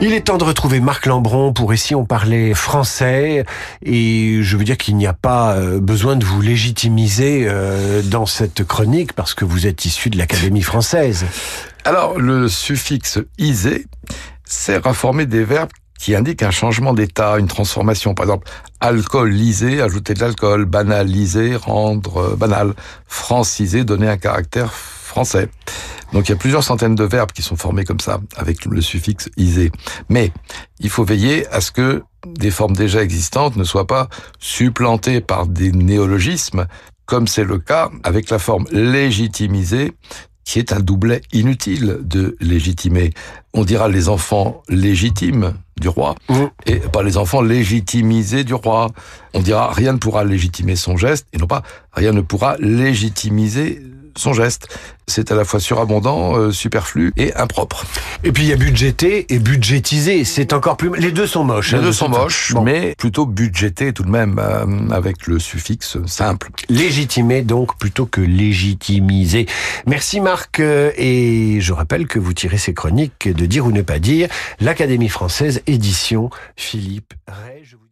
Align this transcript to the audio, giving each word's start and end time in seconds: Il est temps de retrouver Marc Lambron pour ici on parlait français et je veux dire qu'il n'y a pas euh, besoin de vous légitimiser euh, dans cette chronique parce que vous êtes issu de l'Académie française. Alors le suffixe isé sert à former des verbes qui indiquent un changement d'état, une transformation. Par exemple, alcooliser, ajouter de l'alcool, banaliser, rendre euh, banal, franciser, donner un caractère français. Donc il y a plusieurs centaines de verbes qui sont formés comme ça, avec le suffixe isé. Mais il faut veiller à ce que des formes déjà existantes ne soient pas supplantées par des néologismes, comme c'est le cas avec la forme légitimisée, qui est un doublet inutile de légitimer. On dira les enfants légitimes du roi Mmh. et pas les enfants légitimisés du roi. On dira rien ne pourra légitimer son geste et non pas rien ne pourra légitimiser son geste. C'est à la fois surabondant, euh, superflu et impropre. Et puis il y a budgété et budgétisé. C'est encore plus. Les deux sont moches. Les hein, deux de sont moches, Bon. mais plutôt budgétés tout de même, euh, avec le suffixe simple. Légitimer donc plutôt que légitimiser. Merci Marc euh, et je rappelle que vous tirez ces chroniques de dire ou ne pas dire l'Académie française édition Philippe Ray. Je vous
Il 0.00 0.12
est 0.12 0.22
temps 0.22 0.38
de 0.38 0.44
retrouver 0.44 0.80
Marc 0.80 1.06
Lambron 1.06 1.52
pour 1.52 1.72
ici 1.72 1.94
on 1.94 2.04
parlait 2.04 2.52
français 2.52 3.44
et 3.82 4.38
je 4.42 4.56
veux 4.56 4.64
dire 4.64 4.76
qu'il 4.76 4.96
n'y 4.96 5.06
a 5.06 5.12
pas 5.12 5.54
euh, 5.54 5.80
besoin 5.80 6.16
de 6.16 6.24
vous 6.24 6.40
légitimiser 6.40 7.46
euh, 7.48 8.02
dans 8.02 8.26
cette 8.26 8.64
chronique 8.64 9.12
parce 9.12 9.34
que 9.34 9.44
vous 9.44 9.66
êtes 9.66 9.84
issu 9.84 10.10
de 10.10 10.18
l'Académie 10.18 10.62
française. 10.62 11.24
Alors 11.84 12.18
le 12.18 12.48
suffixe 12.48 13.18
isé 13.38 13.86
sert 14.44 14.86
à 14.86 14.94
former 14.94 15.26
des 15.26 15.44
verbes 15.44 15.70
qui 15.98 16.14
indiquent 16.14 16.42
un 16.42 16.50
changement 16.50 16.92
d'état, 16.92 17.38
une 17.38 17.46
transformation. 17.46 18.14
Par 18.14 18.24
exemple, 18.26 18.50
alcooliser, 18.80 19.80
ajouter 19.80 20.12
de 20.12 20.20
l'alcool, 20.20 20.66
banaliser, 20.66 21.56
rendre 21.56 22.18
euh, 22.18 22.36
banal, 22.36 22.74
franciser, 23.06 23.84
donner 23.84 24.08
un 24.08 24.18
caractère 24.18 24.72
français. 24.72 25.48
Donc 26.14 26.28
il 26.28 26.32
y 26.32 26.34
a 26.34 26.38
plusieurs 26.38 26.62
centaines 26.64 26.94
de 26.94 27.04
verbes 27.04 27.32
qui 27.32 27.42
sont 27.42 27.56
formés 27.56 27.84
comme 27.84 28.00
ça, 28.00 28.20
avec 28.36 28.64
le 28.64 28.80
suffixe 28.80 29.28
isé. 29.36 29.70
Mais 30.08 30.30
il 30.78 30.88
faut 30.88 31.04
veiller 31.04 31.46
à 31.48 31.60
ce 31.60 31.72
que 31.72 32.02
des 32.26 32.52
formes 32.52 32.74
déjà 32.74 33.02
existantes 33.02 33.56
ne 33.56 33.64
soient 33.64 33.86
pas 33.88 34.08
supplantées 34.38 35.20
par 35.20 35.46
des 35.46 35.72
néologismes, 35.72 36.66
comme 37.04 37.26
c'est 37.26 37.44
le 37.44 37.58
cas 37.58 37.90
avec 38.04 38.30
la 38.30 38.38
forme 38.38 38.64
légitimisée, 38.70 39.92
qui 40.44 40.58
est 40.58 40.72
un 40.72 40.80
doublet 40.80 41.20
inutile 41.32 41.98
de 42.02 42.36
légitimer. 42.40 43.12
On 43.52 43.64
dira 43.64 43.88
les 43.88 44.08
enfants 44.08 44.62
légitimes 44.68 45.54
du 45.80 45.88
roi 45.88 46.14
Mmh. 46.28 46.44
et 46.66 46.76
pas 46.76 47.02
les 47.02 47.16
enfants 47.16 47.42
légitimisés 47.42 48.44
du 48.44 48.54
roi. 48.54 48.88
On 49.32 49.40
dira 49.40 49.72
rien 49.72 49.92
ne 49.92 49.98
pourra 49.98 50.24
légitimer 50.24 50.76
son 50.76 50.96
geste 50.96 51.26
et 51.32 51.38
non 51.38 51.46
pas 51.48 51.62
rien 51.92 52.12
ne 52.12 52.20
pourra 52.20 52.56
légitimiser 52.58 53.82
son 54.16 54.32
geste. 54.32 54.68
C'est 55.06 55.30
à 55.30 55.34
la 55.34 55.44
fois 55.44 55.60
surabondant, 55.60 56.36
euh, 56.36 56.50
superflu 56.50 57.12
et 57.16 57.34
impropre. 57.34 57.84
Et 58.24 58.32
puis 58.32 58.44
il 58.44 58.48
y 58.48 58.52
a 58.52 58.56
budgété 58.56 59.26
et 59.28 59.38
budgétisé. 59.38 60.24
C'est 60.24 60.52
encore 60.54 60.76
plus. 60.78 60.90
Les 60.96 61.12
deux 61.12 61.26
sont 61.26 61.44
moches. 61.44 61.72
Les 61.72 61.78
hein, 61.78 61.82
deux 61.82 61.88
de 61.88 61.92
sont 61.92 62.08
moches, 62.08 62.54
Bon. 62.54 62.62
mais 62.62 62.94
plutôt 62.96 63.26
budgétés 63.26 63.92
tout 63.92 64.02
de 64.02 64.10
même, 64.10 64.38
euh, 64.38 64.88
avec 64.90 65.26
le 65.26 65.38
suffixe 65.38 65.98
simple. 66.06 66.48
Légitimer 66.70 67.42
donc 67.42 67.76
plutôt 67.78 68.06
que 68.06 68.20
légitimiser. 68.22 69.46
Merci 69.86 70.20
Marc 70.20 70.60
euh, 70.60 70.90
et 70.96 71.58
je 71.60 71.72
rappelle 71.72 72.06
que 72.06 72.18
vous 72.18 72.32
tirez 72.32 72.58
ces 72.58 72.72
chroniques 72.72 73.28
de 73.28 73.46
dire 73.46 73.66
ou 73.66 73.72
ne 73.72 73.82
pas 73.82 73.98
dire 73.98 74.28
l'Académie 74.60 75.08
française 75.10 75.60
édition 75.66 76.30
Philippe 76.56 77.12
Ray. 77.28 77.62
Je 77.64 77.76
vous 77.76 77.84